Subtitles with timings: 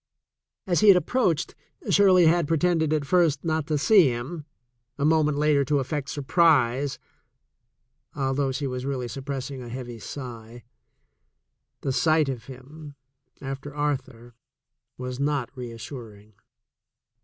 [0.65, 1.53] As he had approached,
[1.91, 4.47] Shirley had pretended at first not to see him,
[4.97, 6.97] a moment later to affect surprise,
[8.15, 10.63] although she was really suppressing a heavy sigh.
[11.81, 12.95] The sight of him,
[13.41, 14.33] after Arthur,
[14.97, 16.33] was not reassuring.